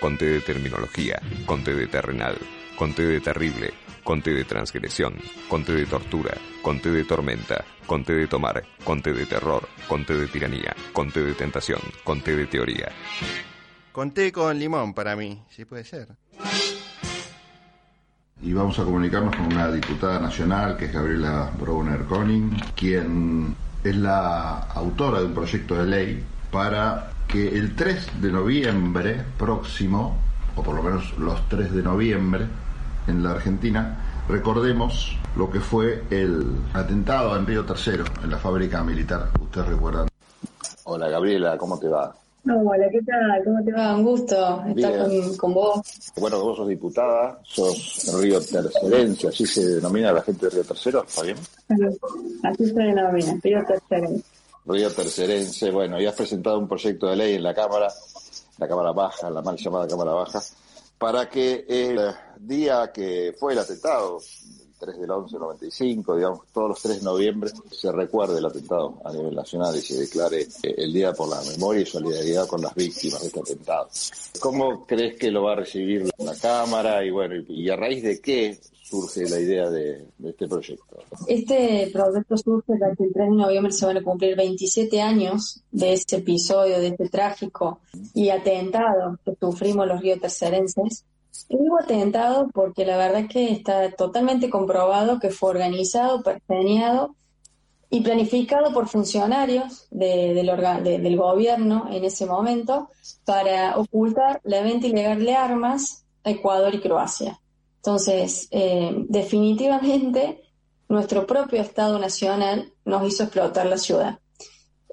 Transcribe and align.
Conté 0.00 0.26
de 0.26 0.40
terminología, 0.40 1.20
conté 1.44 1.74
de 1.74 1.88
terrenal, 1.88 2.38
conté 2.76 3.04
de 3.04 3.20
terrible, 3.20 3.74
conté 4.04 4.32
de 4.32 4.44
transgresión, 4.44 5.14
conté 5.48 5.72
de 5.72 5.86
tortura, 5.86 6.34
conté 6.62 6.92
de 6.92 7.02
tormenta, 7.02 7.64
conté 7.84 8.14
de 8.14 8.28
tomar, 8.28 8.62
conté 8.84 9.12
de 9.12 9.26
terror, 9.26 9.68
conté 9.88 10.14
de 10.14 10.28
tiranía, 10.28 10.72
conté 10.92 11.24
de 11.24 11.34
tentación, 11.34 11.80
conté 12.04 12.36
de 12.36 12.46
teoría. 12.46 12.92
Conté 13.90 14.30
con 14.30 14.56
limón 14.56 14.94
para 14.94 15.16
mí, 15.16 15.42
si 15.50 15.64
puede 15.64 15.82
ser. 15.82 16.08
Y 18.40 18.52
vamos 18.52 18.78
a 18.78 18.84
comunicarnos 18.84 19.34
con 19.34 19.46
una 19.46 19.72
diputada 19.72 20.20
nacional 20.20 20.76
que 20.76 20.84
es 20.84 20.92
Gabriela 20.92 21.50
Browner 21.58 22.04
Koning, 22.04 22.56
quien 22.76 23.56
es 23.82 23.96
la 23.96 24.58
autora 24.74 25.18
de 25.18 25.26
un 25.26 25.34
proyecto 25.34 25.74
de 25.74 25.86
ley 25.86 26.24
para 26.52 27.17
que 27.28 27.46
el 27.46 27.76
3 27.76 28.22
de 28.22 28.32
noviembre 28.32 29.22
próximo, 29.38 30.16
o 30.56 30.62
por 30.62 30.74
lo 30.74 30.82
menos 30.82 31.16
los 31.18 31.46
3 31.48 31.74
de 31.74 31.82
noviembre, 31.82 32.46
en 33.06 33.22
la 33.22 33.32
Argentina, 33.32 34.24
recordemos 34.28 35.16
lo 35.36 35.50
que 35.50 35.60
fue 35.60 36.04
el 36.10 36.56
atentado 36.72 37.36
en 37.36 37.46
Río 37.46 37.64
Tercero, 37.64 38.04
en 38.24 38.30
la 38.30 38.38
fábrica 38.38 38.82
militar. 38.82 39.28
Ustedes 39.40 39.68
recuerdan. 39.68 40.08
Hola 40.84 41.08
Gabriela, 41.08 41.58
¿cómo 41.58 41.78
te 41.78 41.88
va? 41.88 42.14
hola, 42.44 42.88
¿qué 42.90 43.02
tal? 43.02 43.44
¿Cómo 43.44 43.62
te 43.62 43.72
va? 43.72 43.94
Un 43.94 44.04
gusto 44.04 44.64
estar 44.74 45.08
con, 45.36 45.52
vos. 45.52 45.80
Bueno, 46.16 46.40
vos 46.40 46.56
sos 46.56 46.68
diputada, 46.68 47.38
sos 47.42 48.10
Río 48.18 48.40
Tercerense, 48.40 49.28
así 49.28 49.44
se 49.44 49.66
denomina 49.66 50.12
la 50.12 50.22
gente 50.22 50.46
de 50.46 50.50
Río 50.52 50.64
Tercero, 50.64 51.04
¿está 51.06 51.22
bien? 51.22 51.36
Así 52.42 52.66
se 52.66 52.80
denomina, 52.80 53.38
Río 53.42 53.62
Tercerense. 53.66 54.37
Río 54.68 54.92
Tercerense, 54.92 55.70
bueno, 55.70 55.98
y 55.98 56.04
has 56.04 56.14
presentado 56.14 56.58
un 56.58 56.68
proyecto 56.68 57.06
de 57.06 57.16
ley 57.16 57.34
en 57.36 57.42
la 57.42 57.54
Cámara, 57.54 57.88
la 58.58 58.68
Cámara 58.68 58.92
Baja, 58.92 59.30
la 59.30 59.40
mal 59.40 59.56
llamada 59.56 59.88
Cámara 59.88 60.12
Baja, 60.12 60.42
para 60.98 61.30
que 61.30 61.64
el 61.66 61.98
día 62.38 62.92
que 62.92 63.34
fue 63.38 63.54
el 63.54 63.60
atentado, 63.60 64.20
3 64.78 64.98
del 64.98 65.10
11 65.10 65.38
95, 65.38 66.16
digamos, 66.16 66.40
todos 66.52 66.68
los 66.70 66.82
3 66.82 66.98
de 66.98 67.04
noviembre, 67.04 67.50
se 67.70 67.92
recuerde 67.92 68.38
el 68.38 68.46
atentado 68.46 69.00
a 69.04 69.12
nivel 69.12 69.34
nacional 69.34 69.76
y 69.76 69.80
se 69.80 69.98
declare 69.98 70.42
eh, 70.62 70.74
el 70.78 70.92
Día 70.92 71.12
por 71.12 71.28
la 71.28 71.40
Memoria 71.42 71.82
y 71.82 71.86
Solidaridad 71.86 72.46
con 72.46 72.62
las 72.62 72.74
víctimas 72.74 73.20
de 73.20 73.26
este 73.26 73.40
atentado. 73.40 73.88
¿Cómo 74.40 74.86
crees 74.86 75.16
que 75.18 75.30
lo 75.30 75.44
va 75.44 75.52
a 75.52 75.56
recibir 75.56 76.08
la 76.18 76.34
Cámara 76.36 77.04
y 77.04 77.10
bueno, 77.10 77.34
y 77.48 77.68
a 77.68 77.76
raíz 77.76 78.02
de 78.02 78.20
qué 78.20 78.58
surge 78.88 79.28
la 79.28 79.38
idea 79.38 79.68
de, 79.68 80.06
este 80.24 80.48
proyecto? 80.48 81.02
Este 81.26 81.90
proyecto 81.92 82.36
surge 82.36 82.72
que 82.96 83.04
el 83.04 83.12
3 83.12 83.30
de 83.30 83.36
noviembre 83.36 83.72
se 83.72 83.86
van 83.86 83.98
a 83.98 84.02
cumplir 84.02 84.36
27 84.36 85.00
años 85.00 85.60
de 85.70 85.92
ese 85.92 86.16
episodio, 86.16 86.78
de 86.78 86.88
este 86.88 87.08
trágico 87.08 87.80
y 88.14 88.30
atentado 88.30 89.18
que 89.24 89.34
sufrimos 89.38 89.86
los 89.86 90.00
ríos 90.00 90.20
tercerenses. 90.20 91.04
Y 91.48 91.56
digo 91.56 91.78
atentado 91.78 92.48
porque 92.52 92.84
la 92.84 92.96
verdad 92.96 93.22
es 93.22 93.28
que 93.28 93.52
está 93.52 93.90
totalmente 93.92 94.50
comprobado 94.50 95.18
que 95.18 95.30
fue 95.30 95.50
organizado, 95.50 96.22
pergeñado 96.22 97.14
y 97.90 98.00
planificado 98.00 98.72
por 98.72 98.88
funcionarios 98.88 99.86
del, 99.90 100.46
del 100.84 101.16
gobierno 101.16 101.88
en 101.90 102.04
ese 102.04 102.26
momento 102.26 102.88
para 103.24 103.76
ocultar 103.78 104.40
la 104.44 104.62
venta 104.62 104.86
ilegal 104.86 105.24
de 105.24 105.34
armas 105.34 106.04
a 106.24 106.30
Ecuador 106.30 106.74
y 106.74 106.80
Croacia. 106.80 107.40
Entonces, 107.76 108.48
eh, 108.50 108.92
definitivamente, 109.08 110.42
nuestro 110.88 111.26
propio 111.26 111.60
Estado 111.60 111.98
Nacional 111.98 112.72
nos 112.84 113.06
hizo 113.06 113.22
explotar 113.22 113.66
la 113.66 113.78
ciudad. 113.78 114.18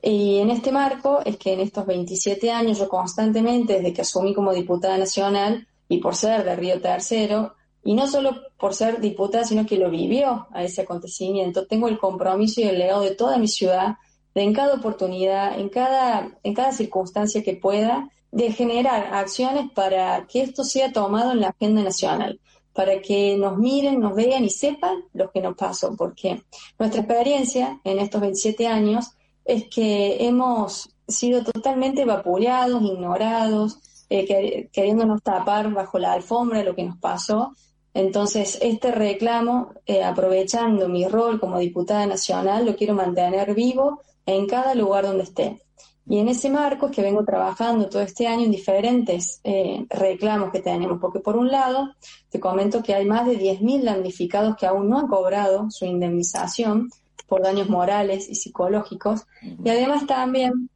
Y 0.02 0.38
en 0.38 0.52
este 0.52 0.72
marco 0.72 1.20
es 1.26 1.38
que 1.38 1.54
en 1.54 1.62
estos 1.62 1.86
27 1.86 2.52
años 2.52 2.78
yo 2.78 2.88
constantemente, 2.88 3.74
desde 3.74 3.92
que 3.92 4.02
asumí 4.02 4.34
como 4.34 4.54
diputada 4.54 4.98
nacional 4.98 5.68
y 5.88 6.00
por 6.00 6.16
ser 6.16 6.44
de 6.44 6.56
Río 6.56 6.82
Tercero, 6.82 7.56
y 7.84 7.94
no 7.94 8.08
solo 8.08 8.36
por 8.58 8.74
ser 8.74 9.00
diputada, 9.00 9.44
sino 9.44 9.66
que 9.66 9.78
lo 9.78 9.90
vivió 9.90 10.48
a 10.52 10.64
ese 10.64 10.82
acontecimiento, 10.82 11.68
tengo 11.68 11.88
el 11.88 12.00
compromiso 12.00 12.62
y 12.62 12.64
el 12.64 12.80
legado 12.80 13.02
de 13.02 13.16
toda 13.16 13.38
mi 13.38 13.48
ciudad, 13.48 13.96
de 14.34 14.42
en 14.42 14.54
cada 14.54 14.74
oportunidad, 14.74 15.60
en 15.60 15.70
cada, 15.70 16.38
en 16.44 16.54
cada 16.54 16.72
circunstancia 16.72 17.44
que 17.44 17.56
pueda, 17.56 18.10
de 18.32 18.52
generar 18.52 19.14
acciones 19.14 19.72
para 19.74 20.26
que 20.28 20.42
esto 20.42 20.64
sea 20.64 20.92
tomado 20.92 21.32
en 21.32 21.40
la 21.40 21.50
agenda 21.50 21.82
nacional 21.84 22.40
para 22.76 23.02
que 23.02 23.38
nos 23.38 23.58
miren, 23.58 24.02
nos 24.02 24.14
vean 24.14 24.44
y 24.44 24.50
sepan 24.50 25.06
lo 25.14 25.32
que 25.32 25.40
nos 25.40 25.56
pasó, 25.56 25.96
porque 25.96 26.44
nuestra 26.78 27.02
experiencia 27.02 27.80
en 27.86 28.00
estos 28.00 28.20
27 28.20 28.68
años 28.68 29.12
es 29.46 29.70
que 29.70 30.18
hemos 30.28 30.90
sido 31.08 31.42
totalmente 31.42 32.04
vapuleados, 32.04 32.84
ignorados, 32.84 33.80
eh, 34.10 34.70
queriéndonos 34.72 35.24
tapar 35.24 35.72
bajo 35.72 36.00
la 36.00 36.14
alfombra 36.14 36.64
lo 36.64 36.76
que 36.76 36.84
nos 36.84 36.98
pasó. 36.98 37.54
Entonces, 37.94 38.58
este 38.62 38.92
reclamo, 38.92 39.74
eh, 39.86 40.04
aprovechando 40.04 40.90
mi 40.90 41.08
rol 41.08 41.40
como 41.40 41.60
diputada 41.60 42.06
nacional, 42.06 42.66
lo 42.66 42.76
quiero 42.76 42.94
mantener 42.94 43.56
vivo 43.56 44.02
en 44.26 44.48
cada 44.48 44.76
lugar 44.76 45.06
donde 45.06 45.24
esté. 45.24 45.62
Y 46.08 46.20
en 46.20 46.28
ese 46.28 46.50
marco 46.50 46.88
es 46.88 46.92
que 46.92 47.02
vengo 47.02 47.24
trabajando 47.26 47.90
todo 47.90 48.02
este 48.04 48.28
año 48.28 48.46
en 48.46 48.52
diferentes 48.52 49.40
eh, 49.44 49.86
reclamos 49.90 50.52
que 50.52 50.60
tenemos, 50.60 51.00
porque 51.02 51.20
por 51.20 51.36
un 51.36 51.50
lado, 51.50 51.96
te 52.30 52.40
comento 52.40 52.84
que 52.84 52.94
hay 52.94 53.06
más 53.06 53.26
de 53.26 53.40
10.000 53.40 53.84
damnificados 53.84 54.56
que 54.56 54.68
aún 54.68 54.88
no 54.88 55.00
han 55.00 55.08
cobrado 55.08 55.72
su 55.72 55.86
indemnización 55.86 56.90
por 57.28 57.42
daños 57.42 57.70
morales 57.70 58.30
y 58.30 58.36
psicológicos, 58.36 59.26
y 59.42 59.68
además 59.68 60.06
también 60.06 60.70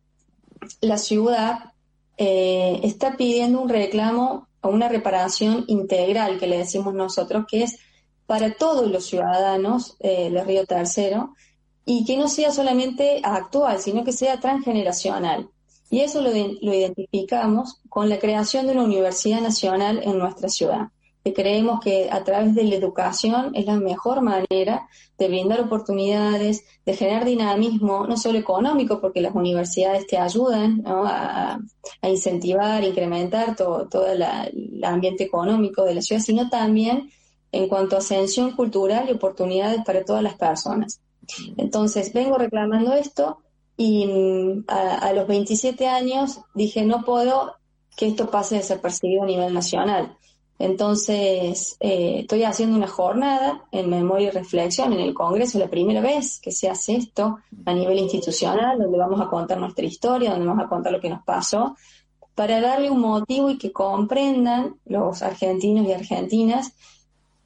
la 0.81 0.97
ciudad 0.97 1.73
eh, 2.21 2.81
está 2.83 3.15
pidiendo 3.15 3.61
un 3.61 3.69
reclamo 3.69 4.49
o 4.59 4.67
una 4.67 4.89
reparación 4.89 5.63
integral, 5.67 6.37
que 6.37 6.47
le 6.47 6.57
decimos 6.57 6.93
nosotros, 6.93 7.45
que 7.49 7.63
es 7.63 7.79
para 8.25 8.53
todos 8.53 8.91
los 8.91 9.05
ciudadanos 9.05 9.95
eh, 10.01 10.29
Río 10.45 10.65
Tercero, 10.65 11.33
y 11.85 12.03
que 12.03 12.17
no 12.17 12.27
sea 12.27 12.51
solamente 12.51 13.21
actual, 13.23 13.79
sino 13.79 14.03
que 14.03 14.11
sea 14.11 14.37
transgeneracional. 14.41 15.49
Y 15.89 16.01
eso 16.01 16.21
lo, 16.21 16.31
identificamos 16.31 17.79
con 17.87 18.09
la 18.09 18.19
creación 18.19 18.67
de 18.67 18.73
una 18.73 18.83
universidad 18.83 19.39
nacional 19.39 20.01
en 20.03 20.19
nuestra 20.19 20.49
ciudad. 20.49 20.89
Creemos 21.33 21.79
que 21.79 22.09
a 22.11 22.23
través 22.23 22.55
de 22.55 22.63
la 22.63 22.75
educación 22.75 23.51
es 23.55 23.65
la 23.65 23.75
mejor 23.75 24.21
manera 24.21 24.87
de 25.17 25.27
brindar 25.27 25.61
oportunidades, 25.61 26.63
de 26.85 26.93
generar 26.95 27.25
dinamismo, 27.25 28.07
no 28.07 28.17
solo 28.17 28.39
económico, 28.39 29.01
porque 29.01 29.21
las 29.21 29.35
universidades 29.35 30.07
te 30.07 30.17
ayudan 30.17 30.83
a, 30.85 31.59
incentivar, 32.03 32.83
incrementar 32.83 33.55
todo, 33.55 33.87
todo 33.87 34.07
el 34.07 34.23
ambiente 34.83 35.23
económico 35.23 35.83
de 35.83 35.95
la 35.95 36.01
ciudad, 36.01 36.21
sino 36.21 36.49
también 36.49 37.09
en 37.51 37.67
cuanto 37.67 37.95
a 37.95 37.99
ascensión 37.99 38.51
cultural 38.55 39.07
y 39.09 39.13
oportunidades 39.13 39.83
para 39.83 40.05
todas 40.05 40.23
las 40.23 40.35
personas. 40.35 41.01
Entonces, 41.57 42.13
vengo 42.13 42.37
reclamando 42.37 42.93
esto 42.93 43.39
y 43.77 44.05
mm, 44.05 44.65
a, 44.67 45.13
los 45.13 45.27
27 45.27 45.87
años 45.87 46.41
dije, 46.53 46.83
no 46.83 47.03
puedo 47.03 47.55
que 47.95 48.07
esto 48.07 48.29
pase 48.29 48.55
de 48.55 48.63
ser 48.63 48.81
perseguido 48.81 49.23
a 49.23 49.27
nivel 49.27 49.53
nacional. 49.53 50.17
Entonces, 50.59 51.77
eh, 51.79 52.17
estoy 52.19 52.43
haciendo 52.43 52.75
una 52.75 52.87
jornada 52.87 53.63
en 53.71 53.89
memoria 53.89 54.27
y 54.27 54.31
reflexión 54.31 54.91
en 54.91 54.99
el 54.99 55.13
Congreso, 55.13 55.57
la 55.57 55.69
primera 55.69 56.01
vez 56.01 56.41
que 56.41 56.51
se 56.51 56.69
hace 56.69 56.97
esto 56.97 57.39
a 57.65 57.73
nivel 57.73 57.97
institucional, 57.97 58.77
donde 58.77 58.97
vamos 58.97 59.21
a 59.21 59.29
contar 59.29 59.57
nuestra 59.57 59.85
historia, 59.85 60.31
donde 60.31 60.45
vamos 60.45 60.65
a 60.65 60.67
contar 60.67 60.91
lo 60.91 60.99
que 60.99 61.09
nos 61.09 61.23
pasó, 61.23 61.77
para 62.35 62.59
darle 62.59 62.91
un 62.91 62.99
motivo 62.99 63.49
y 63.49 63.57
que 63.57 63.71
comprendan 63.71 64.75
los 64.85 65.21
argentinos 65.21 65.87
y 65.87 65.93
argentinas 65.93 66.73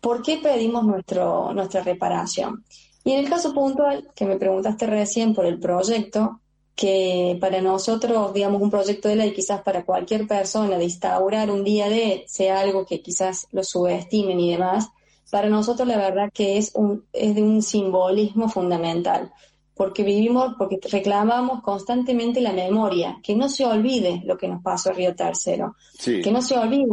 por 0.01 0.23
qué 0.23 0.39
pedimos 0.41 0.83
nuestro, 0.83 1.53
nuestra 1.53 1.83
reparación. 1.83 2.65
Y 3.03 3.11
en 3.11 3.19
el 3.19 3.29
caso 3.29 3.53
puntual, 3.53 4.09
que 4.15 4.25
me 4.25 4.37
preguntaste 4.37 4.87
recién 4.87 5.35
por 5.35 5.45
el 5.45 5.59
proyecto, 5.59 6.39
que 6.75 7.37
para 7.39 7.61
nosotros, 7.61 8.33
digamos, 8.33 8.61
un 8.61 8.71
proyecto 8.71 9.07
de 9.07 9.15
ley 9.15 9.33
quizás 9.33 9.61
para 9.61 9.85
cualquier 9.85 10.27
persona 10.27 10.77
de 10.77 10.85
instaurar 10.85 11.51
un 11.51 11.63
día 11.63 11.87
de 11.87 12.23
sea 12.27 12.59
algo 12.59 12.85
que 12.85 13.01
quizás 13.01 13.47
lo 13.51 13.63
subestimen 13.63 14.39
y 14.39 14.51
demás, 14.51 14.89
para 15.29 15.49
nosotros 15.49 15.87
la 15.87 15.97
verdad 15.97 16.31
que 16.33 16.57
es, 16.57 16.71
un, 16.75 17.05
es 17.13 17.35
de 17.35 17.43
un 17.43 17.61
simbolismo 17.61 18.49
fundamental, 18.49 19.31
porque 19.75 20.03
vivimos, 20.03 20.55
porque 20.57 20.79
reclamamos 20.91 21.61
constantemente 21.63 22.41
la 22.41 22.53
memoria, 22.53 23.19
que 23.23 23.35
no 23.35 23.49
se 23.49 23.65
olvide 23.65 24.21
lo 24.25 24.37
que 24.37 24.47
nos 24.47 24.61
pasó 24.61 24.89
en 24.89 24.95
Río 24.95 25.15
Tercero, 25.15 25.75
que 26.03 26.31
no 26.31 26.41
se 26.41 26.57
olvide 26.57 26.85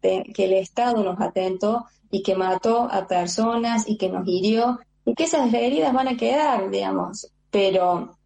que, 0.00 0.32
que 0.32 0.44
el 0.44 0.52
Estado 0.54 1.02
nos 1.02 1.20
atentó 1.20 1.86
y 2.10 2.22
que 2.22 2.34
mató 2.34 2.88
a 2.90 3.06
personas 3.06 3.88
y 3.88 3.96
que 3.96 4.08
nos 4.08 4.26
hirió 4.26 4.80
y 5.04 5.14
que 5.14 5.24
esas 5.24 5.52
heridas 5.52 5.92
van 5.92 6.08
a 6.08 6.16
quedar, 6.16 6.70
digamos, 6.70 7.30
pero 7.50 8.16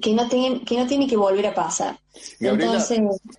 que 0.00 0.14
no, 0.14 0.28
tienen, 0.28 0.64
que 0.64 0.76
no 0.76 0.86
tiene 0.86 1.06
que 1.08 1.16
volver 1.16 1.46
a 1.46 1.54
pasar. 1.54 1.98
Gabriela, 2.38 2.84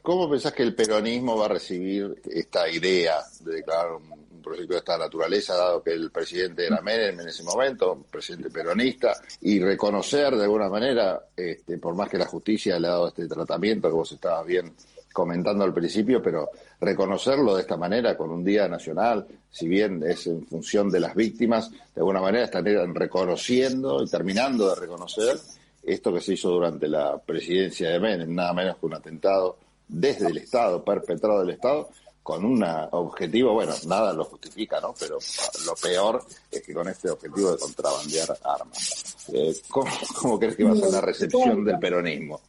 ¿cómo 0.02 0.30
pensás 0.30 0.54
que 0.54 0.64
el 0.64 0.76
peronismo 0.76 1.38
va 1.38 1.46
a 1.46 1.50
recibir 1.50 2.22
esta 2.30 2.70
idea 2.70 3.16
de 3.42 3.56
declarar 3.56 3.94
un, 3.94 4.22
proyecto 4.42 4.74
de 4.74 4.80
esta 4.80 4.98
naturaleza, 4.98 5.56
dado 5.56 5.84
que 5.84 5.92
el 5.92 6.10
presidente 6.10 6.66
era 6.66 6.82
Menem 6.82 7.20
en 7.20 7.28
ese 7.28 7.44
momento, 7.44 8.06
presidente 8.10 8.50
peronista, 8.50 9.14
y 9.42 9.60
reconocer 9.60 10.36
de 10.36 10.44
alguna 10.44 10.68
manera, 10.68 11.28
este, 11.38 11.78
por 11.78 11.94
más 11.94 12.10
que 12.10 12.18
la 12.18 12.26
justicia 12.26 12.80
le 12.80 12.88
ha 12.88 12.92
dado 12.92 13.10
este 13.10 13.28
tratamiento, 13.28 13.88
que 13.88 13.94
vos 13.94 14.12
estabas 14.12 14.46
bien 14.48 14.74
comentando 15.14 15.64
al 15.64 15.74
principio, 15.74 16.24
pero 16.24 16.50
reconocerlo 16.80 17.56
de 17.56 17.62
esta 17.62 17.78
manera, 17.78 18.18
con 18.18 18.32
un 18.32 18.44
día 18.44 18.68
nacional, 18.68 19.28
si 19.52 19.68
bien 19.68 20.02
es 20.04 20.26
en 20.26 20.46
función 20.48 20.90
de 20.90 21.02
las 21.02 21.14
víctimas, 21.14 21.70
de 21.70 21.78
alguna 21.98 22.22
manera 22.22 22.46
están 22.46 22.66
reconociendo 22.96 24.04
y 24.04 24.10
terminando 24.10 24.70
de 24.70 24.76
reconocer 24.76 25.38
esto 25.84 26.14
que 26.14 26.22
se 26.22 26.34
hizo 26.34 26.50
durante 26.50 26.88
la 26.88 27.18
presidencia 27.18 27.90
de 27.90 28.00
Menem, 28.00 28.34
nada 28.34 28.54
menos 28.54 28.78
que 28.78 28.86
un 28.86 28.94
atentado 28.94 29.58
desde 29.88 30.28
el 30.28 30.38
Estado, 30.38 30.84
perpetrado 30.84 31.42
del 31.42 31.52
Estado, 31.52 31.90
con 32.24 32.46
un 32.46 32.64
objetivo, 32.92 33.54
bueno, 33.54 33.74
nada 33.88 34.14
lo 34.14 34.26
justifica, 34.26 34.80
¿no? 34.80 34.94
Pero 35.00 35.18
lo 35.66 35.74
peor 35.76 36.24
es 36.52 36.62
que 36.62 36.74
con 36.74 36.88
este 36.88 37.10
objetivo 37.10 37.52
de 37.52 37.58
contrabandear 37.58 38.38
armas. 38.44 39.18
Eh, 39.34 39.56
¿cómo, 39.70 40.40
crees 40.40 40.56
que 40.56 40.64
va 40.64 40.74
a 40.74 40.76
ser 40.76 40.92
la 40.92 41.02
recepción 41.02 41.64
del 41.64 41.80
peronismo? 41.80 42.40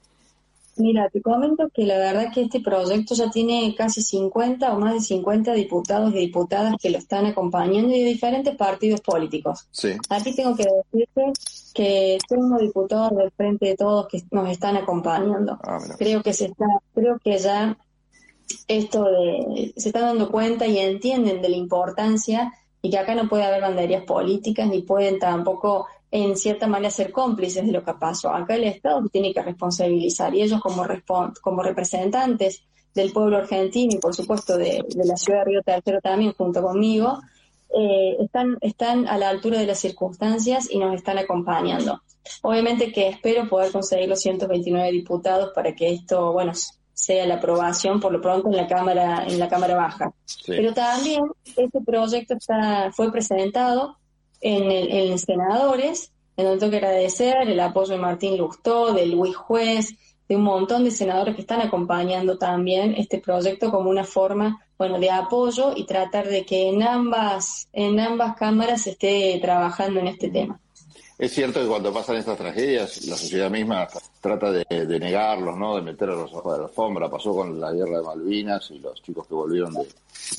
Mira, 0.76 1.08
te 1.10 1.20
comento 1.20 1.68
que 1.74 1.84
la 1.84 1.98
verdad 1.98 2.32
que 2.32 2.42
este 2.42 2.60
proyecto 2.60 3.14
ya 3.14 3.30
tiene 3.30 3.74
casi 3.76 4.02
50 4.02 4.72
o 4.72 4.78
más 4.78 4.94
de 4.94 5.00
50 5.00 5.52
diputados 5.52 6.14
y 6.14 6.18
diputadas 6.18 6.76
que 6.80 6.90
lo 6.90 6.98
están 6.98 7.26
acompañando 7.26 7.94
y 7.94 8.02
de 8.02 8.08
diferentes 8.08 8.56
partidos 8.56 9.00
políticos. 9.02 9.66
Sí. 9.70 9.92
Aquí 10.08 10.34
tengo 10.34 10.56
que 10.56 10.64
decirte 10.64 11.32
que 11.72 12.18
tengo 12.28 12.58
diputados 12.58 13.16
del 13.16 13.30
frente 13.30 13.66
de 13.66 13.76
todos 13.76 14.08
que 14.08 14.22
nos 14.30 14.48
están 14.50 14.76
acompañando. 14.76 15.58
Ah, 15.62 15.78
creo 15.98 16.22
que 16.22 16.32
se 16.32 16.46
está, 16.46 16.66
creo 16.94 17.18
que 17.18 17.38
ya 17.38 17.76
esto 18.68 19.04
de, 19.04 19.72
se 19.76 19.88
están 19.88 20.02
dando 20.02 20.30
cuenta 20.30 20.66
y 20.66 20.78
entienden 20.78 21.40
de 21.42 21.48
la 21.48 21.56
importancia 21.56 22.52
y 22.80 22.90
que 22.90 22.98
acá 22.98 23.14
no 23.14 23.28
puede 23.28 23.44
haber 23.44 23.62
banderías 23.62 24.04
políticas 24.04 24.68
ni 24.68 24.82
pueden 24.82 25.18
tampoco 25.18 25.86
en 26.10 26.36
cierta 26.36 26.66
manera 26.66 26.90
ser 26.90 27.10
cómplices 27.10 27.64
de 27.64 27.72
lo 27.72 27.84
que 27.84 27.94
pasó. 27.94 28.30
Acá 28.30 28.56
el 28.56 28.64
Estado 28.64 29.02
tiene 29.10 29.32
que 29.32 29.42
responsabilizar 29.42 30.34
y 30.34 30.42
ellos 30.42 30.60
como, 30.60 30.84
como 31.40 31.62
representantes 31.62 32.64
del 32.94 33.12
pueblo 33.12 33.38
argentino 33.38 33.94
y 33.94 33.98
por 33.98 34.14
supuesto 34.14 34.58
de, 34.58 34.84
la 34.94 35.16
ciudad 35.16 35.40
de 35.40 35.44
Río 35.46 35.62
Tercero 35.62 36.00
también 36.02 36.34
junto 36.34 36.62
conmigo, 36.62 37.18
eh, 37.74 38.16
están, 38.20 38.58
están 38.60 39.08
a 39.08 39.16
la 39.16 39.28
altura 39.28 39.58
de 39.58 39.66
las 39.66 39.80
circunstancias 39.80 40.68
y 40.70 40.78
nos 40.78 40.94
están 40.94 41.18
acompañando. 41.18 42.02
Obviamente 42.42 42.92
que 42.92 43.08
espero 43.08 43.48
poder 43.48 43.72
conseguir 43.72 44.08
los 44.08 44.20
129 44.20 44.92
diputados 44.92 45.50
para 45.54 45.74
que 45.74 45.92
esto, 45.92 46.32
bueno, 46.32 46.52
sea 46.92 47.26
la 47.26 47.34
aprobación 47.34 47.98
por 48.00 48.12
lo 48.12 48.20
pronto 48.20 48.48
en 48.48 48.56
la 48.56 48.66
Cámara, 48.66 49.24
en 49.26 49.38
la 49.38 49.48
Cámara 49.48 49.76
Baja. 49.76 50.12
Pero 50.46 50.72
también 50.72 51.22
este 51.56 51.80
proyecto 51.80 52.34
está, 52.34 52.92
fue 52.92 53.10
presentado 53.10 53.96
en, 54.40 54.70
el, 54.70 55.18
senadores, 55.18 56.12
en 56.36 56.44
donde 56.44 56.60
tengo 56.60 56.70
que 56.70 56.76
agradecer 56.78 57.36
el 57.48 57.58
apoyo 57.60 57.94
de 57.94 58.00
Martín 58.00 58.36
Lustó, 58.36 58.92
de 58.92 59.06
Luis 59.06 59.34
Juez, 59.36 59.94
de 60.32 60.36
un 60.36 60.44
montón 60.44 60.82
de 60.82 60.90
senadores 60.90 61.34
que 61.34 61.42
están 61.42 61.60
acompañando 61.60 62.38
también 62.38 62.94
este 62.96 63.18
proyecto 63.18 63.70
como 63.70 63.90
una 63.90 64.04
forma, 64.04 64.64
bueno, 64.78 64.98
de 64.98 65.10
apoyo 65.10 65.74
y 65.76 65.84
tratar 65.84 66.26
de 66.26 66.46
que 66.46 66.70
en 66.70 66.82
ambas, 66.82 67.68
en 67.74 68.00
ambas 68.00 68.34
cámaras 68.36 68.80
se 68.80 68.92
esté 68.92 69.38
trabajando 69.42 70.00
en 70.00 70.08
este 70.08 70.30
tema. 70.30 70.58
Es 71.22 71.34
cierto 71.34 71.60
que 71.60 71.68
cuando 71.68 71.92
pasan 71.92 72.16
estas 72.16 72.36
tragedias, 72.36 73.06
la 73.06 73.16
sociedad 73.16 73.48
misma 73.48 73.86
trata 74.20 74.50
de, 74.50 74.64
negarlos, 74.98 75.56
¿no? 75.56 75.76
De 75.76 75.82
meterlos 75.82 76.32
abajo 76.32 76.52
de 76.52 76.58
la 76.58 76.64
alfombra. 76.64 77.08
Pasó 77.08 77.32
con 77.32 77.60
la 77.60 77.70
guerra 77.70 77.98
de 77.98 78.02
Malvinas 78.02 78.68
y 78.72 78.80
los 78.80 79.00
chicos 79.00 79.28
que 79.28 79.34
volvieron 79.34 79.72
de, 79.72 79.86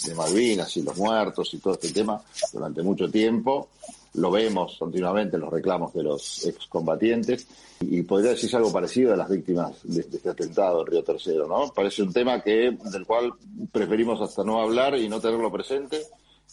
de 0.07 0.13
Malvinas 0.13 0.75
y 0.75 0.81
los 0.81 0.97
muertos 0.97 1.53
y 1.53 1.59
todo 1.59 1.75
este 1.75 1.94
tema 1.94 2.21
durante 2.51 2.83
mucho 2.83 3.09
tiempo. 3.09 3.69
Lo 4.15 4.30
vemos 4.30 4.75
continuamente 4.77 5.38
en 5.38 5.44
los 5.44 5.53
reclamos 5.53 5.94
de 5.94 6.03
los 6.03 6.45
excombatientes 6.45 7.47
y 7.79 8.01
podría 8.01 8.31
decirse 8.31 8.57
algo 8.57 8.74
parecido 8.74 9.13
a 9.13 9.15
las 9.15 9.29
víctimas 9.29 9.77
de, 9.83 10.01
este 10.01 10.29
atentado 10.31 10.81
en 10.81 10.88
Río 10.88 11.03
Tercero, 11.06 11.47
¿no? 11.47 11.71
Parece 11.74 12.03
un 12.03 12.12
tema 12.12 12.41
que 12.41 12.77
del 12.91 13.06
cual 13.06 13.31
preferimos 13.71 14.19
hasta 14.19 14.44
no 14.44 14.62
hablar 14.62 14.97
y 14.97 15.07
no 15.07 15.21
tenerlo 15.21 15.50
presente 15.50 16.01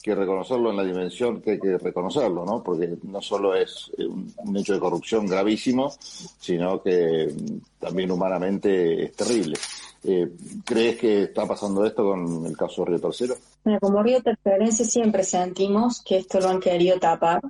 que 0.03 0.15
reconocerlo 0.15 0.71
en 0.71 0.77
la 0.77 0.85
dimensión 0.85 1.41
que 1.41 1.53
hay 1.53 1.61
que 1.61 1.77
reconocerlo, 1.77 2.45
¿no? 2.45 2.63
Porque 2.63 2.97
no 3.03 3.21
solo 3.21 3.55
es 3.55 3.91
eh, 3.99 4.07
un, 4.07 4.57
hecho 4.57 4.73
de 4.73 4.81
corrupción 4.81 5.27
gravísimo, 5.27 5.93
sino 6.39 6.83
que 6.83 7.35
también 7.79 8.11
humanamente 8.11 9.05
es 9.05 9.13
terrible. 9.13 9.59
Eh, 10.03 10.31
¿Crees 10.65 10.97
que 10.97 11.23
está 11.25 11.47
pasando 11.47 11.85
esto 11.85 12.05
con 12.05 12.47
el 12.47 12.57
caso 12.57 12.85
Río 12.85 13.01
Tercero? 13.01 13.35
como 13.81 14.03
Río 14.03 14.23
Tercerense 14.23 14.87
siempre 14.87 15.23
sentimos 15.23 16.01
que 16.01 16.17
esto 16.17 16.41
lo 16.41 16.49
han 16.49 16.61
querido 16.61 16.99
tapar, 16.99 17.43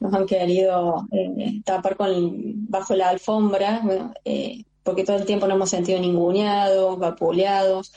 nos 0.00 0.14
han 0.14 0.24
querido 0.24 1.06
eh, 1.12 1.60
tapar 1.64 1.96
con 1.96 2.66
bajo 2.68 2.94
la 2.94 3.10
alfombra, 3.10 3.82
porque 4.82 5.04
todo 5.04 5.16
el 5.16 5.26
tiempo 5.26 5.46
nos 5.46 5.56
hemos 5.56 5.70
sentido 5.70 6.00
ninguneados, 6.00 6.98
vapuleados, 6.98 7.92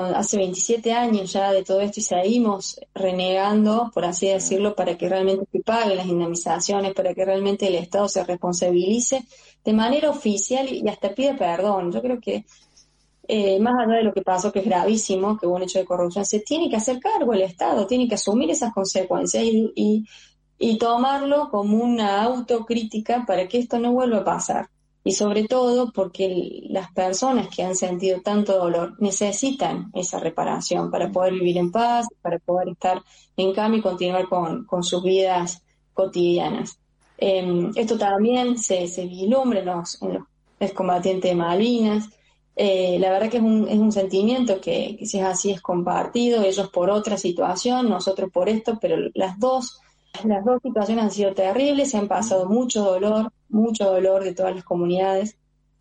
hace 0.00 0.36
27 0.36 0.92
años 0.92 1.32
ya 1.32 1.52
de 1.52 1.64
todo 1.64 1.80
esto 1.80 2.00
y 2.00 2.02
seguimos 2.02 2.80
renegando, 2.94 3.90
por 3.92 4.04
así 4.04 4.28
decirlo, 4.28 4.74
para 4.74 4.96
que 4.96 5.08
realmente 5.08 5.46
se 5.50 5.60
paguen 5.60 5.96
las 5.96 6.06
indemnizaciones, 6.06 6.94
para 6.94 7.14
que 7.14 7.24
realmente 7.24 7.68
el 7.68 7.74
Estado 7.74 8.08
se 8.08 8.24
responsabilice 8.24 9.24
de 9.64 9.72
manera 9.72 10.10
oficial 10.10 10.68
y, 10.68 10.86
hasta 10.88 11.14
pide 11.14 11.34
perdón. 11.34 11.92
Yo 11.92 12.00
creo 12.00 12.20
que 12.20 12.44
eh, 13.28 13.60
más 13.60 13.74
allá 13.78 13.96
de 13.98 14.04
lo 14.04 14.12
que 14.12 14.22
pasó, 14.22 14.52
que 14.52 14.60
es 14.60 14.64
gravísimo, 14.64 15.38
que 15.38 15.46
hubo 15.46 15.56
un 15.56 15.62
hecho 15.62 15.78
de 15.78 15.84
corrupción, 15.84 16.24
se 16.24 16.40
tiene 16.40 16.68
que 16.68 16.76
hacer 16.76 16.98
cargo 16.98 17.32
el 17.32 17.42
Estado, 17.42 17.86
tiene 17.86 18.08
que 18.08 18.14
asumir 18.14 18.50
esas 18.50 18.72
consecuencias 18.72 19.44
y, 19.44 20.06
y 20.58 20.78
tomarlo 20.78 21.50
como 21.50 21.76
una 21.78 22.22
autocrítica 22.22 23.24
para 23.26 23.48
que 23.48 23.58
esto 23.58 23.78
no 23.78 23.92
vuelva 23.92 24.18
a 24.18 24.24
pasar 24.24 24.71
y 25.04 25.12
sobre 25.12 25.44
todo 25.44 25.92
porque 25.92 26.62
las 26.68 26.92
personas 26.92 27.48
que 27.48 27.62
han 27.62 27.74
sentido 27.74 28.20
tanto 28.20 28.56
dolor 28.56 28.94
necesitan 29.00 29.90
esa 29.94 30.18
reparación 30.18 30.90
para 30.90 31.10
poder 31.10 31.34
vivir 31.34 31.58
en 31.58 31.72
paz, 31.72 32.06
para 32.20 32.38
poder 32.38 32.68
estar 32.70 33.02
en 33.36 33.52
cambio 33.52 33.80
y 33.80 33.82
continuar 33.82 34.28
con, 34.28 34.66
sus 34.84 35.02
vidas 35.02 35.62
cotidianas. 35.92 36.78
Em, 37.18 37.72
esto 37.74 37.98
también 37.98 38.58
se, 38.58 38.86
se 38.86 39.06
vislumbra 39.06 39.60
en 39.60 39.66
los, 39.66 39.98
excombatientes 40.60 41.30
de 41.30 41.36
Malvinas. 41.36 42.08
Eh, 42.54 42.98
la 43.00 43.10
verdad 43.10 43.30
que 43.30 43.38
es 43.38 43.42
un, 43.42 43.66
es 43.68 43.78
un 43.78 43.90
sentimiento 43.90 44.60
que, 44.60 44.96
que 44.98 45.06
si 45.06 45.18
es 45.18 45.24
así 45.24 45.50
es 45.50 45.60
compartido, 45.60 46.42
ellos 46.42 46.68
por 46.70 46.90
otra 46.90 47.16
situación, 47.16 47.88
nosotros 47.88 48.30
por 48.30 48.48
esto, 48.48 48.78
pero 48.80 48.96
las 49.14 49.38
dos 49.40 49.80
las 50.24 50.44
dos 50.44 50.60
situaciones 50.62 51.04
han 51.04 51.10
sido 51.10 51.34
terribles, 51.34 51.90
se 51.90 51.98
han 51.98 52.08
pasado 52.08 52.48
mucho 52.48 52.84
dolor, 52.84 53.32
mucho 53.48 53.90
dolor 53.90 54.22
de 54.24 54.34
todas 54.34 54.54
las 54.54 54.64
comunidades. 54.64 55.36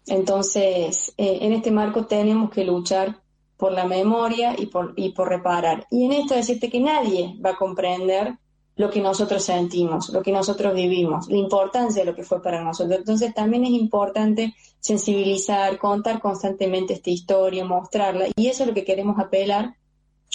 Entonces, 0.07 1.13
eh, 1.17 1.39
en 1.41 1.53
este 1.53 1.71
marco 1.71 2.05
tenemos 2.05 2.49
que 2.49 2.63
luchar 2.63 3.21
por 3.57 3.71
la 3.71 3.85
memoria 3.85 4.55
y 4.57 4.65
por, 4.65 4.93
y 4.95 5.11
por 5.11 5.29
reparar. 5.29 5.85
Y 5.91 6.05
en 6.05 6.13
esto 6.13 6.33
decirte 6.33 6.69
que 6.69 6.79
nadie 6.79 7.35
va 7.45 7.51
a 7.51 7.57
comprender 7.57 8.35
lo 8.75 8.89
que 8.89 9.01
nosotros 9.01 9.43
sentimos, 9.43 10.09
lo 10.09 10.23
que 10.23 10.31
nosotros 10.31 10.73
vivimos, 10.73 11.27
la 11.29 11.37
importancia 11.37 12.03
de 12.03 12.09
lo 12.09 12.15
que 12.15 12.23
fue 12.23 12.41
para 12.41 12.63
nosotros. 12.63 12.97
Entonces 12.97 13.33
también 13.33 13.63
es 13.65 13.71
importante 13.71 14.55
sensibilizar, 14.79 15.77
contar 15.77 16.19
constantemente 16.19 16.93
esta 16.93 17.11
historia, 17.11 17.63
mostrarla. 17.63 18.25
Y 18.35 18.47
eso 18.47 18.63
es 18.63 18.69
lo 18.69 18.73
que 18.73 18.85
queremos 18.85 19.19
apelar 19.19 19.75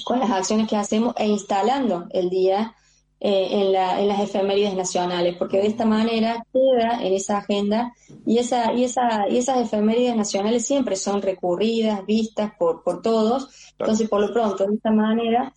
con 0.05 0.21
las 0.21 0.31
acciones 0.31 0.69
que 0.69 0.77
hacemos 0.77 1.15
e 1.19 1.27
instalando 1.27 2.07
el 2.11 2.31
día 2.31 2.77
eh, 3.19 3.49
en, 3.51 3.73
la, 3.73 4.01
en, 4.01 4.09
las 4.09 4.21
efemérides 4.21 4.75
nacionales, 4.75 5.37
porque 5.39 5.59
de 5.59 5.69
esta 5.69 5.87
manera 5.87 6.45
queda 6.53 7.03
en 7.03 7.15
esa 7.15 7.39
agenda 7.39 7.95
y, 8.27 8.39
esa, 8.39 8.75
y, 8.75 8.85
esa, 8.85 9.27
y 9.29 9.39
esas 9.39 9.65
efemérides 9.65 10.17
nacionales 10.17 10.67
siempre 10.67 10.97
son 10.97 11.23
recurridas, 11.23 12.05
vistas 12.05 12.53
por, 12.59 12.83
por 12.83 13.01
todos. 13.01 13.73
Entonces, 13.79 14.09
por 14.09 14.21
lo 14.21 14.33
pronto, 14.33 14.67
de 14.67 14.75
esta 14.75 14.91
manera, 14.91 15.55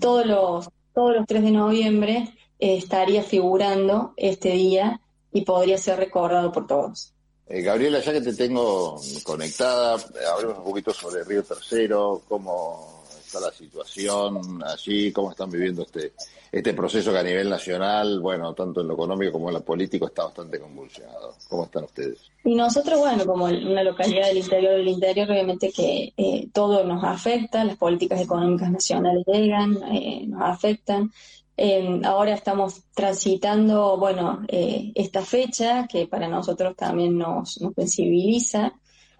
todos 0.00 0.24
los, 0.26 0.68
todos 0.94 1.14
los 1.14 1.26
3 1.26 1.42
de 1.42 1.50
noviembre 1.50 2.34
eh, 2.58 2.76
estaría 2.78 3.22
figurando 3.22 4.14
este 4.16 4.50
día 4.50 5.00
y 5.30 5.42
podría 5.42 5.76
ser 5.76 5.98
recordado 5.98 6.52
por 6.52 6.66
todos. 6.66 7.12
Eh, 7.46 7.60
Gabriela, 7.60 8.00
ya 8.00 8.12
que 8.12 8.22
te 8.22 8.32
tengo 8.32 8.98
conectada, 9.22 9.98
hablemos 10.32 10.58
un 10.58 10.64
poquito 10.64 10.94
sobre 10.94 11.22
Río 11.24 11.42
Tercero, 11.42 12.22
cómo 12.26 13.03
la 13.40 13.52
situación 13.52 14.62
allí, 14.64 15.12
cómo 15.12 15.30
están 15.30 15.50
viviendo 15.50 15.82
este, 15.82 16.12
este 16.54 16.72
proceso 16.72 17.10
que 17.10 17.18
a 17.18 17.22
nivel 17.22 17.50
nacional, 17.50 18.20
bueno, 18.20 18.54
tanto 18.54 18.80
en 18.80 18.86
lo 18.86 18.94
económico 18.94 19.32
como 19.32 19.48
en 19.48 19.54
lo 19.54 19.64
político, 19.64 20.06
está 20.06 20.24
bastante 20.24 20.60
convulsionado. 20.60 21.34
¿Cómo 21.48 21.64
están 21.64 21.82
ustedes? 21.82 22.30
Y 22.44 22.54
nosotros, 22.54 23.00
bueno, 23.00 23.26
como 23.26 23.46
una 23.46 23.82
localidad 23.82 24.28
del 24.28 24.38
interior 24.38 24.76
del 24.76 24.86
interior, 24.86 25.28
obviamente 25.28 25.72
que 25.72 26.12
eh, 26.16 26.48
todo 26.52 26.84
nos 26.84 27.02
afecta, 27.02 27.64
las 27.64 27.76
políticas 27.76 28.20
económicas 28.20 28.70
nacionales 28.70 29.24
llegan, 29.26 29.82
eh, 29.92 30.26
nos 30.28 30.42
afectan. 30.42 31.10
Eh, 31.56 32.00
ahora 32.04 32.34
estamos 32.34 32.82
transitando, 32.94 33.96
bueno, 33.98 34.42
esta 34.48 35.22
fecha 35.22 35.88
que 35.88 36.06
para 36.06 36.28
nosotros 36.28 36.76
también 36.76 37.18
nos, 37.18 37.58
sensibiliza 37.74 38.74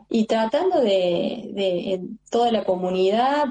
y 0.09 0.27
tratando 0.27 0.81
de, 0.81 1.51
de 1.53 2.01
toda 2.31 2.53
la 2.53 2.65
comunidad 2.65 3.47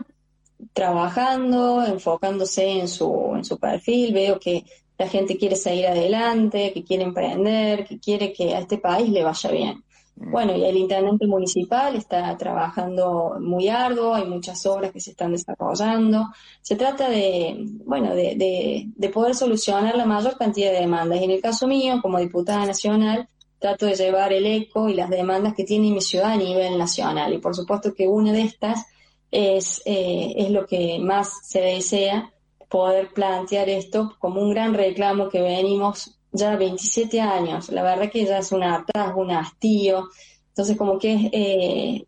trabajando, 0.72 1.84
enfocándose 1.86 2.80
en 2.80 2.88
su, 2.88 3.34
en 3.36 3.44
su 3.44 3.58
perfil, 3.58 4.14
veo 4.14 4.40
que 4.40 4.64
la 4.98 5.08
gente 5.08 5.38
quiere 5.38 5.56
seguir 5.56 5.88
adelante, 5.88 6.72
que 6.74 6.84
quiere 6.84 7.04
emprender, 7.04 7.86
que 7.86 8.00
quiere 8.00 8.32
que 8.32 8.56
a 8.56 8.60
este 8.60 8.78
país 8.78 9.10
le 9.10 9.24
vaya 9.24 9.52
bien. 9.52 9.84
Bueno, 10.16 10.56
y 10.56 10.64
el 10.64 10.78
intendente 10.78 11.26
municipal 11.26 11.96
está 11.96 12.38
trabajando 12.38 13.38
muy 13.40 13.68
arduo, 13.68 14.14
hay 14.14 14.26
muchas 14.26 14.64
obras 14.68 14.92
que 14.92 15.00
se 15.00 15.12
están 15.12 15.32
desarrollando. 15.32 16.30
Se 16.62 16.76
trata 16.76 17.10
de, 17.10 17.56
bueno, 17.84 18.14
de, 18.14 18.86
de, 18.96 19.10
poder 19.10 19.34
solucionar 19.34 19.98
la 19.98 20.06
mayor 20.06 20.38
cantidad 20.38 20.72
de 20.72 20.82
demandas. 20.82 21.20
Y 21.20 21.24
en 21.24 21.32
el 21.32 21.42
caso 21.42 21.68
mío, 21.68 22.00
como 22.02 22.20
diputada 22.20 22.64
nacional, 22.66 23.28
trato 23.58 23.88
de 23.88 23.96
llevar 23.96 24.32
el 24.34 24.46
eco 24.46 24.88
y 24.88 24.94
las 24.94 25.10
demandas 25.10 25.56
que 25.56 25.64
tiene 25.64 25.90
mi 25.90 26.02
ciudad 26.02 26.34
a 26.34 26.38
nivel 26.38 26.78
nacional. 26.78 27.34
Y 27.34 27.40
por 27.40 27.56
supuesto 27.56 27.94
que 27.94 28.08
una 28.08 28.32
de 28.32 28.44
estas 28.44 28.86
es, 29.34 29.82
eh, 29.86 30.34
es 30.38 30.52
lo 30.52 30.66
que 30.66 31.00
más 31.00 31.48
se 31.48 31.62
desea, 31.62 32.32
poder 32.70 33.10
plantear 33.14 33.70
esto 33.70 34.16
como 34.20 34.42
un 34.42 34.52
gran 34.52 34.74
reclamo 34.74 35.30
que 35.30 35.42
venimos 35.42 36.18
ya 36.32 36.56
27 36.56 37.22
años, 37.22 37.70
la 37.70 37.84
verdad 37.84 38.12
que 38.12 38.26
ya 38.26 38.40
es 38.40 38.52
un 38.52 38.64
hartazgo, 38.64 39.22
un 39.22 39.32
hastío, 39.32 40.10
entonces 40.50 40.78
como 40.78 40.98
que 40.98 41.14
es, 41.14 41.30
eh, 41.32 42.06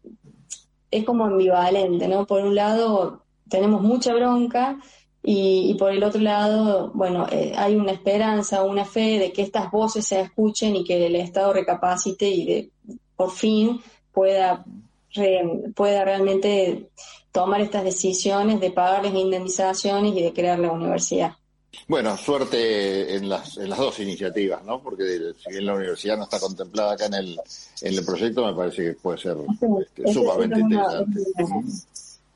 es 0.91 1.03
como 1.03 1.25
ambivalente, 1.25 2.07
¿no? 2.07 2.25
Por 2.25 2.43
un 2.43 2.55
lado 2.55 3.23
tenemos 3.49 3.81
mucha 3.81 4.13
bronca 4.13 4.79
y, 5.27 5.75
por 5.79 5.91
el 5.91 6.03
otro 6.03 6.21
lado, 6.21 6.91
bueno, 6.93 7.25
eh, 7.31 7.53
hay 7.57 7.75
una 7.75 7.91
esperanza, 7.91 8.63
una 8.63 8.85
fe 8.85 9.17
de 9.17 9.31
que 9.33 9.41
estas 9.41 9.71
voces 9.71 10.05
se 10.05 10.21
escuchen 10.21 10.75
y 10.75 10.83
que 10.83 11.07
el 11.07 11.15
Estado 11.15 11.51
recapacite 11.51 12.29
y 12.29 12.45
de 12.45 12.71
por 13.15 13.31
fin 13.31 13.81
pueda, 14.11 14.63
pueda 15.75 16.05
realmente 16.05 16.89
tomar 17.31 17.61
estas 17.61 17.83
decisiones 17.83 18.59
de 18.59 18.71
pagarles 18.71 19.13
indemnizaciones 19.13 20.15
y 20.15 20.21
de 20.21 20.33
crear 20.33 20.59
la 20.59 20.71
universidad. 20.71 21.33
Bueno, 21.87 22.17
suerte 22.17 23.15
en 23.15 23.29
las, 23.29 23.57
en 23.57 23.69
las 23.69 23.77
dos 23.77 23.99
iniciativas, 23.99 24.63
¿no? 24.63 24.81
Porque 24.81 25.33
si 25.37 25.51
bien 25.51 25.65
la 25.65 25.75
universidad 25.75 26.17
no 26.17 26.23
está 26.23 26.39
contemplada 26.39 26.93
acá 26.93 27.05
en 27.07 27.13
el, 27.15 27.39
en 27.81 27.93
el 27.93 28.05
proyecto, 28.05 28.45
me 28.45 28.53
parece 28.53 28.83
que 28.83 28.93
puede 28.93 29.17
ser 29.17 29.37
este, 29.81 30.13
sumamente 30.13 30.59
interesante. 30.59 31.19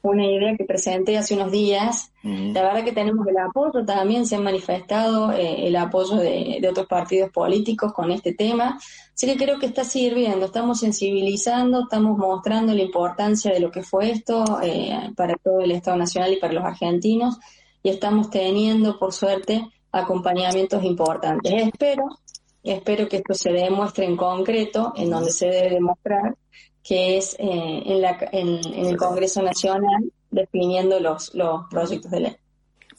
Una, 0.02 0.26
idea 0.26 0.56
que 0.56 0.64
presenté 0.64 1.18
hace 1.18 1.36
unos 1.36 1.52
días. 1.52 2.12
La 2.24 2.64
verdad 2.64 2.84
que 2.84 2.92
tenemos 2.92 3.28
el 3.28 3.38
apoyo, 3.38 3.86
también 3.86 4.26
se 4.26 4.36
ha 4.36 4.40
manifestado 4.40 5.32
eh, 5.32 5.68
el 5.68 5.76
apoyo 5.76 6.16
de, 6.16 6.66
otros 6.70 6.88
partidos 6.88 7.32
políticos 7.32 7.94
con 7.94 8.12
este 8.12 8.34
tema. 8.34 8.80
Así 9.14 9.28
que 9.28 9.38
creo 9.38 9.60
que 9.60 9.66
está 9.66 9.84
sirviendo, 9.84 10.46
estamos 10.46 10.80
sensibilizando, 10.80 11.84
estamos 11.84 12.18
mostrando 12.18 12.74
la 12.74 12.82
importancia 12.82 13.52
de 13.52 13.60
lo 13.60 13.72
que 13.72 13.84
fue 13.84 14.12
esto 14.12 14.60
eh, 14.62 15.12
para 15.16 15.36
todo 15.36 15.60
el 15.60 15.72
Estado 15.72 15.98
Nacional 15.98 16.34
y 16.34 16.40
para 16.40 16.54
los 16.54 16.64
argentinos 16.64 17.38
y 17.84 17.90
estamos 17.90 18.30
teniendo, 18.30 18.98
por 18.98 19.14
suerte, 19.14 19.68
acompañamientos 19.92 20.84
importantes. 20.84 21.52
Espero, 21.54 22.04
espero 22.64 23.08
que 23.08 23.18
esto 23.18 23.34
se 23.34 23.52
demuestre 23.52 24.06
en 24.06 24.18
concreto, 24.18 24.94
en 24.96 25.10
donde 25.10 25.32
se 25.32 25.48
debe 25.48 25.76
demostrar, 25.76 26.36
que 26.84 27.18
es 27.18 27.36
eh, 27.40 27.84
en, 27.86 28.02
la, 28.02 28.18
en, 28.32 28.60
el 28.86 28.98
Congreso 28.98 29.42
Nacional 29.42 30.12
definiendo 30.32 31.00
los, 31.00 31.34
los 31.34 31.68
proyectos 31.70 32.12
de 32.12 32.20
ley. 32.20 32.36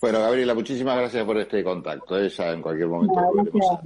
Bueno, 0.01 0.21
Gabriela, 0.21 0.55
muchísimas 0.55 0.97
gracias 0.97 1.25
por 1.25 1.37
este 1.39 1.63
contacto. 1.63 2.19
Ella 2.19 2.53
en 2.53 2.63
cualquier 2.63 2.89
momento 2.89 3.15
volveremos 3.15 3.79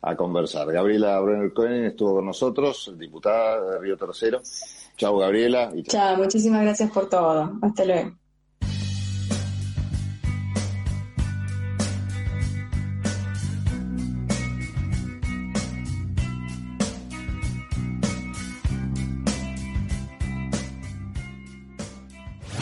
a, 0.00 0.16
conversar. 0.16 0.72
Gabriela 0.72 1.20
Brenner 1.20 1.52
Cohen 1.52 1.84
estuvo 1.84 2.14
con 2.16 2.26
nosotros, 2.26 2.94
diputada 2.96 3.72
de 3.72 3.78
Río 3.78 3.96
Tercero. 3.96 4.40
Chao, 4.96 5.18
Gabriela. 5.18 5.70
Chao, 5.82 6.16
muchísimas 6.16 6.62
gracias 6.62 6.90
por 6.90 7.08
todo. 7.08 7.52
Hasta 7.60 7.84
luego. 7.84 8.27